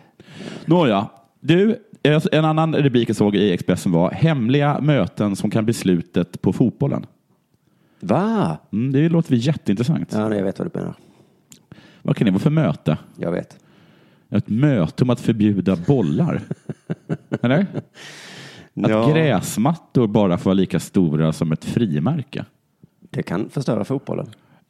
[0.65, 1.07] Nåja,
[1.41, 1.77] du,
[2.33, 6.53] en annan rubrik jag såg i Expressen var hemliga möten som kan bli slutet på
[6.53, 7.07] fotbollen.
[8.01, 8.57] Va?
[8.73, 10.11] Mm, det låter jätteintressant.
[10.13, 10.95] Ja, nej, jag vet vad du menar.
[12.03, 12.99] Vad kan det vara för möte?
[13.17, 13.57] Jag vet.
[14.31, 16.43] Ett möte om att förbjuda bollar?
[17.43, 17.67] Eller?
[18.83, 19.13] Att Ja.
[19.13, 22.45] gräsmattor bara får vara lika stora som ett frimärke?
[23.11, 24.27] Det kan förstöra fotbollen.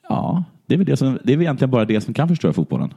[0.08, 2.52] Ja, det är väl, det som, det är väl egentligen bara det som kan förstöra
[2.52, 2.94] fotbollen.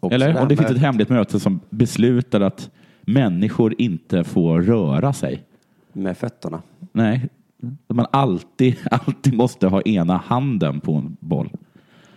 [0.00, 2.70] Också Eller om det finns ett hemligt möte som beslutar att
[3.02, 5.42] människor inte får röra sig.
[5.92, 6.62] Med fötterna.
[6.92, 7.28] Nej,
[7.86, 11.50] att man alltid, alltid måste ha ena handen på en boll.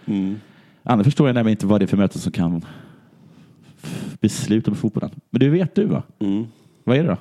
[0.06, 0.40] Mm.
[0.84, 2.66] Annars förstår jag nämligen inte vad det är för möte som kan
[4.22, 5.10] besluta på fotbollen.
[5.30, 6.04] Men det vet du va?
[6.20, 6.46] Mm.
[6.84, 7.18] Vad är det då?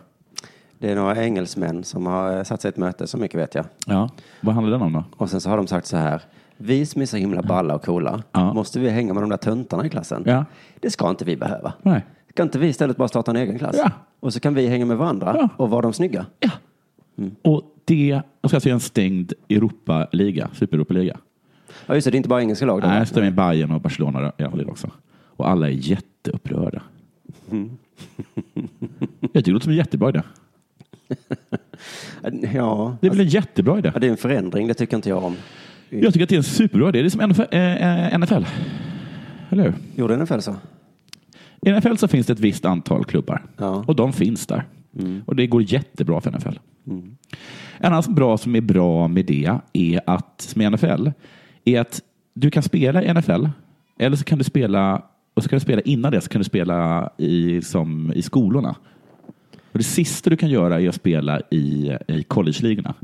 [0.78, 3.55] Det är några engelsmän som har eh, satt sig i ett möte, så mycket vet
[3.55, 3.64] jag.
[3.87, 5.05] Ja, vad handlar den om då?
[5.16, 6.22] Och sen så har de sagt så här.
[6.57, 8.52] Vi som är så himla balla och coola, Ja.
[8.52, 10.22] måste vi hänga med de där töntarna i klassen?
[10.26, 10.44] Ja.
[10.81, 11.72] Det ska inte vi behöva.
[11.83, 12.05] Nej.
[12.31, 13.76] Ska inte vi istället bara starta en egen klass?
[13.78, 13.90] Ja.
[14.20, 16.26] Och så kan vi hänga med varandra och vara de snygga?
[16.40, 16.50] Ja.
[17.42, 21.18] Och det jag ska säga en stängd Europa-liga, super-Europa-liga.
[21.87, 22.81] Ja, just det, det är inte bara engelska lag.
[22.83, 24.90] Nej, stämmer Bayern och Barcelona i också.
[25.42, 26.83] Och alla är jätteupprörda.
[27.50, 27.70] Mm.
[29.20, 30.22] Jag tycker det låter som en jättebra idé.
[32.55, 33.90] Ja, Det är väl en jättebra idé?
[33.94, 35.37] ja, det är en förändring, det tycker inte jag om.
[35.90, 37.00] Jag tycker att det är en superbra idé.
[37.02, 37.42] Det är som NFL.
[37.50, 38.44] eh, NFL.
[39.50, 39.74] Eller hur?
[39.96, 40.57] Gjorde NFL så?
[41.66, 43.85] I NFL så finns det ett visst antal klubbar Ja.
[43.87, 44.64] och de finns där.
[44.98, 45.22] Mm.
[45.26, 46.59] Och det går jättebra för NFL.
[47.78, 51.09] En annan bra som är bra med det är att, som i NFL,
[51.64, 52.00] är att
[52.35, 53.46] du kan spela i NFL
[53.98, 55.02] eller så kan du spela
[55.34, 58.76] och så kan du spela innan det så kan du spela i, som, i skolorna.
[59.72, 62.94] Och det sista du kan göra är att spela i, i college-ligorna.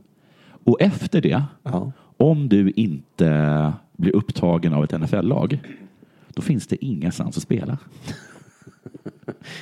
[0.65, 1.93] Och efter det, Ja.
[2.17, 5.59] om du inte blir upptagen av ett NFL-lag,
[6.29, 7.79] då finns det ingenstans att spela.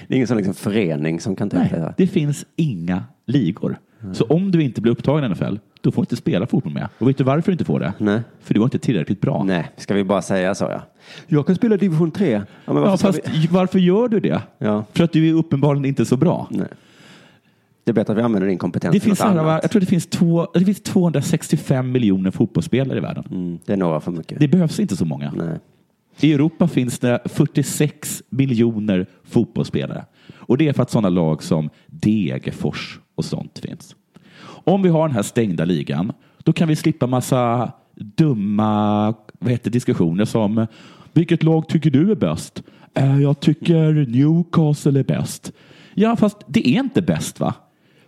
[0.08, 3.78] Det är ingen sån liksom förening som kan ta Nej, det finns inga ligor.
[4.12, 6.88] Så om du inte blir upptagen i NFL, då får du inte spela fotboll med.
[6.98, 7.92] Och vet du varför du inte får det?
[7.98, 8.20] Nej.
[8.40, 9.42] För du var inte tillräckligt bra.
[9.44, 10.82] Nej, ska vi bara säga så ja.
[11.26, 12.30] Jag kan spela division 3.
[12.64, 13.46] Ja, men varför Ja, fast vi...
[13.50, 14.42] varför gör du det?
[14.58, 14.84] Ja.
[14.92, 16.46] För att du är uppenbarligen inte så bra.
[16.50, 16.66] Nej.
[17.84, 19.62] Det är bättre att vi använder din kompetens Det finns, annat.
[19.62, 23.24] jag tror det finns, två, det finns 265 miljoner fotbollsspelare i världen.
[23.30, 24.40] Mm, det är några för mycket.
[24.40, 25.32] Det behövs inte så många.
[25.36, 25.58] Nej.
[26.20, 30.04] I Europa finns det 46 miljoner fotbollsspelare.
[30.36, 33.96] Och det är för att sådana lag som Degerfors och sånt finns.
[34.46, 39.70] Om vi har den här stängda ligan, då kan vi slippa massa dumma vad heter,
[39.70, 40.66] diskussioner som
[41.12, 42.62] vilket lag tycker du är bäst?
[42.94, 45.52] "Eh, Jag tycker Newcastle är bäst.
[45.94, 47.54] Ja, fast det är inte bäst va?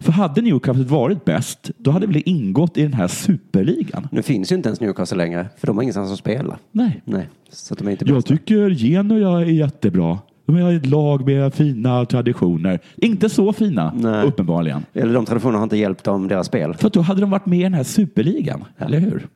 [0.00, 4.08] För hade Newcastle varit bäst, då hade det ingått i den här superligan?
[4.12, 6.58] Nu finns ju inte ens Newcastle längre, för de har ingenstans att spela.
[6.72, 7.02] Nej.
[7.04, 10.18] Nej, så de är inte Jag tycker Genoa är jättebra.
[10.48, 12.78] De är ett lag med fina traditioner.
[12.96, 14.26] Inte så fina, Nej.
[14.26, 14.84] uppenbarligen.
[14.92, 16.74] Eller de traditionerna har inte hjälpt dem, deras spel.
[16.74, 19.26] För då hade de varit med i den här superligan, eller hur?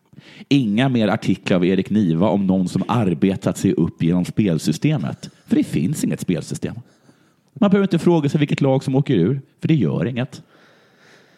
[0.49, 5.31] Inga mer artiklar av Erik Niva om någon som arbetat sig upp genom spelsystemet.
[5.47, 6.75] För det finns inget spelsystem.
[7.55, 10.43] Man behöver inte fråga sig vilket lag som åker ur, för det gör inget.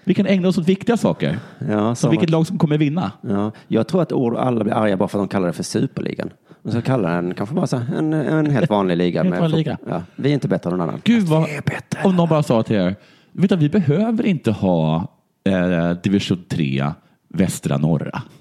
[0.05, 1.39] Vi kan ägna oss åt viktiga saker.
[1.71, 3.13] Ja, Som vilket lag som kommer vinna.
[3.21, 6.31] Ja, jag tror att alla blir arga bara för att de kallar det för superligan.
[6.65, 9.23] Och så kallar den kanske bara så här, en, en helt vanlig liga.
[9.23, 9.79] Helt vanlig liga.
[9.89, 11.01] Ja, vi är inte bättre än någon annan.
[11.05, 11.49] Gud vad,
[12.05, 12.97] om någon bara sa till er,
[13.33, 15.09] vet du, vi behöver inte ha
[15.45, 16.85] eh, division 3
[17.29, 18.23] västra norra.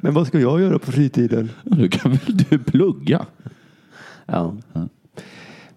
[0.00, 1.50] Men vad ska jag göra på fritiden?
[1.62, 3.26] Du kan väl du plugga?
[4.26, 4.54] Ja.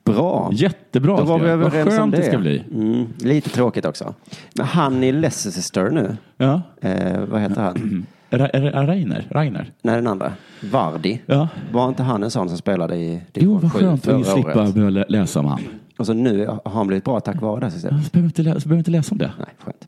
[0.03, 0.49] Bra.
[0.53, 1.17] Jättebra.
[1.17, 1.57] Då var vi jag.
[1.57, 2.17] Vad överens om skönt det.
[2.17, 2.63] det ska bli.
[2.73, 4.13] Mm, lite tråkigt också.
[4.55, 6.61] Men han i Leicester nu, Ja.
[6.81, 8.05] eh, vad heter han?
[8.29, 9.27] Ra- Ra- Rainer?
[9.31, 9.71] Rainer?
[9.81, 10.33] Nej, den andra.
[10.71, 11.21] Vardi.
[11.25, 11.47] Ja.
[11.71, 14.25] Var inte han en sån som spelade i Jo, division vad 7 skönt förra att
[14.27, 14.73] slippa året?
[14.73, 15.59] behöva lä- läsa om han.
[15.97, 18.03] Och så nu har han blivit bra tack vare det systemet.
[18.05, 19.31] Så behöver inte, lä- så behöver inte läsa om det.
[19.37, 19.87] Nej, skönt.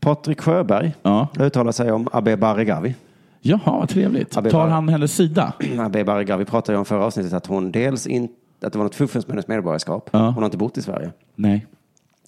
[0.00, 1.28] Patrik Sjöberg Ja.
[1.40, 2.94] uttalar sig om Abbe Barregawi.
[3.40, 4.42] Jaha, vad trevligt.
[4.42, 5.52] Det Tar han hennes sida?
[5.78, 8.28] Abbe Barregawi pratade ju om förra avsnittet att hon dels in,
[8.64, 10.10] att det var något fuffens med hennes medborgarskap.
[10.12, 10.18] Ja.
[10.18, 11.10] Hon har inte bott i Sverige.
[11.34, 11.66] Nej.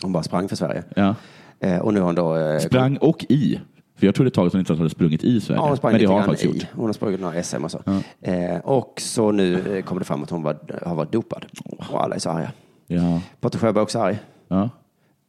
[0.03, 0.83] Hon bara sprang för Sverige.
[0.97, 1.15] Ja.
[1.61, 2.37] Eh, och nu har hon då...
[2.37, 3.61] Eh, Sprang och i.
[4.01, 5.61] För jag trodde ett tag att hon inte hade sprungit i Sverige.
[5.61, 6.59] Ja, hon sprang Men det har hon faktiskt i.
[6.59, 6.67] gjort.
[6.75, 7.83] Hon har sprungit några SM och så.
[8.21, 11.47] Eh, och så nu eh, kommer det fram att hon var, har varit dopad.
[11.91, 12.53] Och alla är så arga.
[12.87, 13.21] Ja.
[13.41, 14.19] Patrik Sjöberg är också arg.
[14.49, 14.71] ja.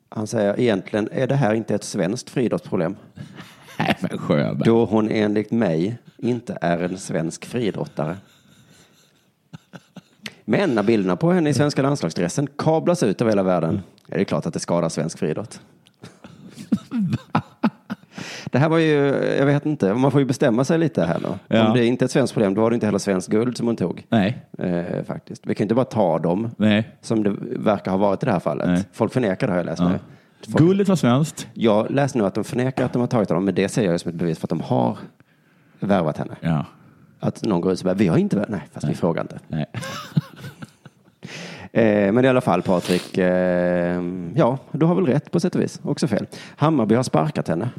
[0.09, 2.95] Han säger egentligen är det här inte ett svenskt friidrottsproblem.
[3.79, 4.65] Nej, men Sjöberg.
[4.65, 8.17] Då hon enligt mig inte är en svensk friidrottare.
[10.45, 14.25] Men när bilderna på henne i svenska landslagsdressen kablas ut över hela världen är det
[14.25, 15.61] klart att det skadar svensk friidrott.
[18.51, 18.95] Det här var ju,
[19.37, 21.39] jag vet inte, man får ju bestämma sig lite här då.
[21.47, 21.67] Ja.
[21.67, 23.67] Om det inte är ett svenskt problem, då var det inte heller svenskt guld som
[23.67, 24.05] hon tog.
[24.09, 24.45] Nej.
[24.57, 25.41] Eh, faktiskt.
[25.47, 26.89] Vi kan inte bara ta dem Nej.
[27.01, 28.67] som det verkar ha varit i det här fallet.
[28.67, 28.83] Nej.
[28.93, 29.89] Folk förnekar det har jag läst Ja.
[29.89, 29.99] nu.
[30.51, 31.47] Folk, Guldet var svenskt.
[31.53, 33.99] jag läste nu att de förnekar att de har tagit dem, men det ser jag
[33.99, 34.97] som ett bevis för att de har
[35.79, 36.35] värvat henne.
[36.41, 36.65] Ja.
[37.19, 39.39] Att någon går ut och säger, vi har inte värvat, nej, fast vi frågar inte.
[39.47, 39.65] Nej.
[41.73, 44.01] Eh, men i alla fall Patrik, eh,
[44.35, 46.27] ja, du har väl rätt på sätt och vis, också fel.
[46.55, 47.69] Hammarby har sparkat henne.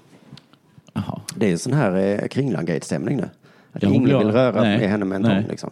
[0.92, 1.20] Jaha.
[1.36, 3.28] Det är en sån här eh, Kringlan-gate-stämning nu.
[3.72, 5.44] Att Ja, ingen vill röra nej, med henne med en tång.
[5.50, 5.70] Liksom.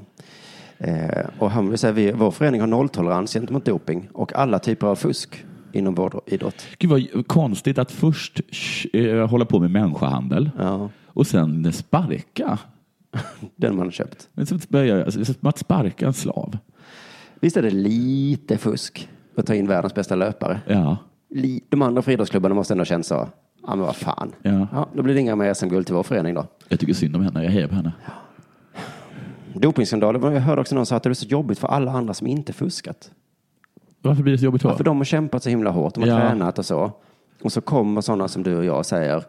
[0.78, 4.94] Eh, och Hammarby säger, vi, vår förening har nolltolerans gentemot doping och alla typer av
[4.96, 6.66] fusk inom vår idrott.
[6.78, 8.40] Gud vad konstigt att först
[8.92, 12.58] eh, hålla på med människohandel Ja, och sen sparka.
[13.56, 14.28] den man har köpt.
[14.32, 16.58] Men att börja- som att sparka en slav.
[17.40, 20.60] Visst är det lite fusk att ta in världens bästa löpare?
[20.66, 20.96] Ja.
[21.68, 23.28] De andra friidrottsklubbarna måste ändå känna så,
[23.66, 24.32] ja men vad fan.
[24.42, 24.68] Ja.
[24.72, 26.46] Ja, då blir det inga mer SM-guld till vår förening då.
[26.68, 27.44] Jag tycker synd om henne.
[27.44, 27.92] Jag hejar på henne.
[29.54, 32.26] Dopingskandaler, jag hörde också någon säga att det är så jobbigt för alla andra som
[32.26, 33.10] inte fuskat.
[34.02, 34.68] Varför blir det så jobbigt då?
[34.68, 36.20] Ja, för de har kämpat så himla hårt, de har Ja.
[36.20, 36.92] tränat och så.
[37.42, 39.24] Och så kommer sådana som du och jag och säger,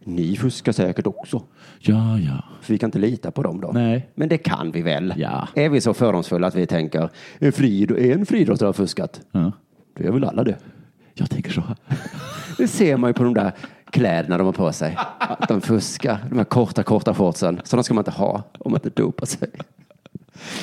[0.00, 1.42] ni fuskar säkert också.
[1.78, 2.44] Ja, ja.
[2.60, 3.70] För vi kan inte lita på dem då.
[3.74, 4.08] Nej.
[4.14, 5.14] Men det kan vi väl?
[5.16, 5.48] Ja.
[5.54, 9.20] Är vi så fördomsfulla att vi tänker, en, frid, en friidrottare har fuskat?
[9.32, 9.52] Ja.
[9.96, 10.56] Då gör väl alla det.
[11.14, 11.62] Jag tänker så.
[12.58, 13.52] Det ser man ju på de där
[13.90, 14.96] kläderna de har på sig.
[15.18, 16.18] Att de fuskar.
[16.30, 17.60] De här korta, korta shortsen.
[17.64, 19.48] Sådana ska man inte ha om man inte dopar sig.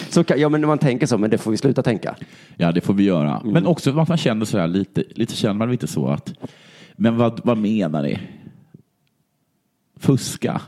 [0.09, 2.15] Så ja, men man tänker så, men det får vi sluta tänka.
[2.57, 3.37] Ja, det får vi göra.
[3.39, 3.53] Mm.
[3.53, 6.33] Men också man känner så här lite, lite känner man lite så att,
[6.95, 8.19] men vad, vad menar ni?
[9.99, 10.61] Fuska?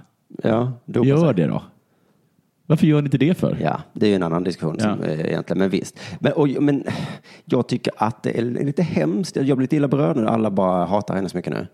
[0.43, 1.33] Ja, Gör sig.
[1.35, 1.63] det då.
[2.69, 3.57] Varför gör ni inte det för?
[3.61, 5.99] Ja, det är ju en annan diskussion som, eh, egentligen, men visst.
[6.19, 6.83] Men, och, men
[7.45, 9.35] jag tycker att det är lite hemskt.
[9.35, 11.67] Jag blir lite illa berörd när alla bara hatar henne så mycket nu.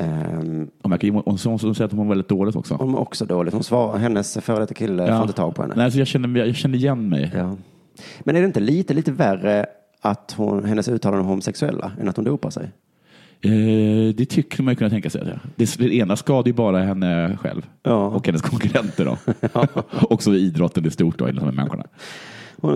[0.00, 2.74] Um, jag om hon säger att hon mår väldigt dåligt också.
[2.74, 3.54] hon är också dåligt.
[3.54, 5.74] Hon svarar, hennes före detta kille får inte tag på henne.
[5.76, 7.30] Nej, så jag, känner, jag känner igen mig.
[7.34, 7.56] Ja.
[8.20, 9.66] Men är det inte lite, lite värre
[10.00, 12.70] att hon, hennes uttalanden om homosexuella än att hon dopar sig?
[13.44, 15.22] Eh, det tycker man ju kunna tänka sig.
[15.56, 18.06] Det, det ena skadar ju bara henne själv Ja.
[18.06, 19.04] och hennes konkurrenter.
[19.04, 19.18] Då.
[20.10, 21.84] Också idrotten i stort, då, de här människorna.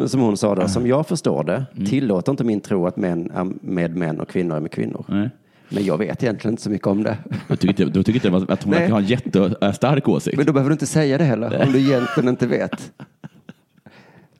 [0.09, 1.87] Som hon sa då, som jag förstår det, Mm.
[1.87, 5.05] tillåter inte min tro att män är med män och kvinnor är med kvinnor.
[5.09, 5.31] Nej.
[5.69, 7.17] Men jag vet egentligen inte så mycket om det.
[7.49, 8.81] Jag tycker inte, då tycker inte att hon Nej.
[8.81, 10.37] verkar ha en jättestark åsikt.
[10.37, 12.93] Men då behöver du inte säga det heller, om du egentligen inte vet.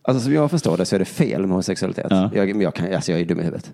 [0.09, 2.07] Alltså som jag förstår det så är det fel med homosexualitet.
[2.11, 2.31] Ja.
[2.35, 3.73] Jag, men jag, kan, alltså jag är dum i huvudet.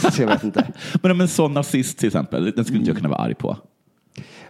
[0.14, 0.66] så jag vet inte.
[1.02, 3.56] Men om en sån nazist till exempel, den skulle inte jag kunna vara arg på.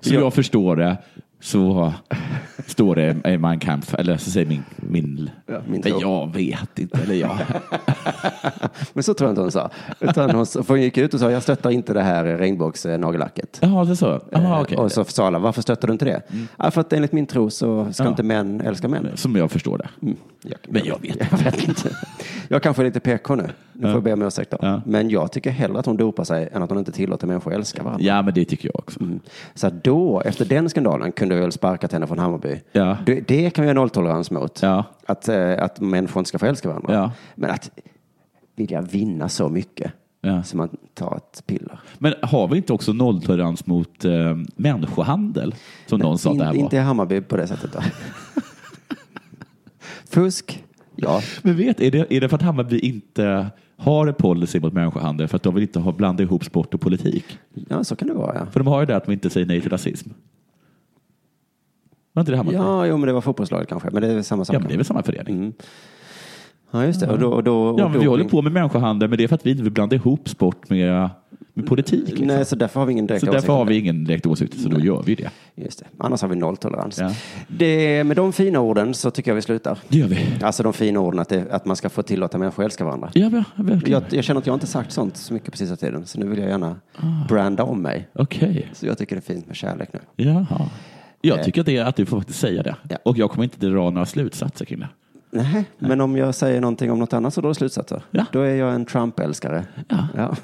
[0.00, 0.20] Som Ja.
[0.20, 0.96] jag förstår det
[1.40, 1.92] så
[2.66, 4.62] står det i Mein Kampf, eller så säger min...
[4.76, 6.98] min, Ja, min jag vet inte.
[7.02, 7.38] Eller jag.
[8.92, 9.70] Men så tror jag inte hon sa.
[10.00, 13.58] Utan hon, för hon gick ut och sa, jag stöttar inte det här regnbågsnagellacket.
[13.62, 14.20] Jaha, det så?
[14.30, 14.76] Jaha, okej.
[14.78, 16.22] Och så sa alla, varför stöttar du inte det?
[16.56, 18.08] Ja, för att enligt min tro så ska Ja.
[18.10, 19.08] inte män älska män.
[19.14, 19.88] Som jag förstår det.
[20.02, 20.16] Mm.
[20.42, 21.96] Jag, Men jag vet jag vet inte.
[22.48, 23.48] Jag kanske är lite PK nu.
[23.80, 23.94] Nu får Ja.
[23.96, 24.58] jag be om ursäkt då.
[24.62, 24.82] Ja.
[24.86, 27.58] Men jag tycker hellre att hon dopar sig än att hon inte tillåter människor att
[27.58, 28.04] älska varandra.
[28.06, 29.00] Ja, men det tycker jag också.
[29.00, 29.20] Mm.
[29.54, 32.60] Så att då, efter den skandalen, kunde vi väl sparkat henne från Hammarby.
[32.72, 32.96] Ja.
[33.06, 34.62] Det, det kan vi ha nolltolerans mot.
[34.62, 34.84] Ja.
[35.06, 36.94] Att, eh, att människor inte ska få älska varandra.
[36.94, 37.10] Ja.
[37.34, 37.70] Men att
[38.56, 40.42] vilja vinna så mycket Ja.
[40.42, 41.80] så man tar ett piller.
[41.98, 45.54] Men har vi inte också nolltolerans mot eh, människohandel?
[45.86, 46.64] Som någon sa att det här In, var.
[46.64, 47.72] inte i Hammarby på det sättet.
[47.72, 47.80] Då.
[50.10, 50.64] Fusk,
[50.96, 51.20] ja.
[51.42, 53.46] Men vet, är det, är det för att Hammarby inte
[53.80, 56.80] har en policy mot människohandel för att de vill inte ha blanda ihop sport och
[56.80, 57.38] politik?
[57.68, 58.34] Ja, så kan det vara.
[58.34, 60.10] Ja, För de har ju det att de inte säger nej till rasism.
[62.12, 62.56] Var inte det Hammarby?
[62.56, 63.90] ja jo, men det var fotbollslaget kanske.
[63.90, 64.56] Men det är väl samma sak.
[64.56, 65.36] Ja, men det är väl samma förening?
[65.36, 65.52] Mm.
[66.70, 67.06] Ja, just det.
[67.08, 69.28] Och då, och då, och Ja, men vi håller på med människohandel, men det är
[69.28, 71.10] för att vi inte vill blanda ihop sport med,
[71.60, 72.08] med politik.
[72.08, 72.26] Liksom.
[72.26, 74.68] Nej, så därför har vi ingen direkt så därför har vi ingen direkt åsikt, så
[74.68, 75.30] då gör vi det.
[75.54, 75.84] Just det.
[75.98, 76.98] Annars har vi nolltolerans.
[76.98, 77.12] Ja.
[77.48, 79.78] Det, med de fina orden så tycker jag vi slutar.
[79.88, 80.18] Det gör vi.
[80.42, 83.10] Alltså de fina orden att, det, att man ska få tillåta människor att älska varandra.
[83.14, 84.02] Ja, ja, verkligen.
[84.02, 86.06] Jag, jag känner att jag inte sagt sånt så mycket på sista tiden.
[86.06, 87.26] Så nu vill jag gärna Ah.
[87.28, 88.08] branda om mig.
[88.14, 88.68] Okej.
[88.72, 90.24] Så jag tycker det är fint med kärlek nu.
[90.24, 90.68] Jaha.
[91.20, 91.44] Jag Eh.
[91.44, 92.76] tycker att, det är, att du får faktiskt säga det.
[92.88, 92.96] Ja.
[93.04, 94.88] Och jag kommer inte dra några slutsatser kring det.
[95.32, 98.02] Nej, men om jag säger någonting om något annat så drar du slutsatser.
[98.10, 98.24] Ja.
[98.32, 99.64] Då är jag en Trump-älskare.
[99.88, 100.36] Ja.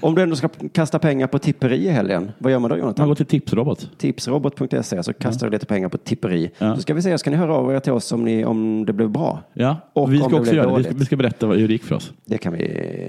[0.00, 2.80] Om du ändå ska kasta pengar på tipperi i helgen, vad gör man då Man
[2.80, 3.08] Jonathan?
[3.08, 3.90] går till Tipsrobot.
[3.98, 6.50] Tipsrobot.se så kastar du lite pengar på tipperi.
[6.58, 6.76] Ja.
[6.76, 8.92] Så ska vi se, ska ni höra av er till oss om, ni, om det
[8.92, 9.40] blev bra?
[9.52, 10.76] Ja, Och vi ska också göra det.
[10.78, 12.12] Vi ska, vi ska berätta vad- hur det gick för oss.
[12.24, 12.64] Det kan vi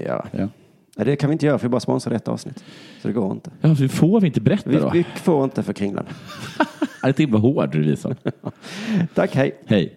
[0.06, 0.26] göra.
[0.30, 0.48] Ja.
[0.96, 2.64] Nej, det kan vi inte göra för vi bara sponsrar ett avsnitt.
[3.02, 3.50] Så det går inte.
[3.60, 4.90] Ja, så får vi inte berätta Vi, då?
[4.92, 6.04] vi får inte för kringlan.
[7.02, 8.16] Är det inte vad hård revisor?
[9.14, 9.60] Tack, hej.
[9.66, 9.96] Hej.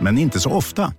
[0.00, 0.92] men inte så ofta.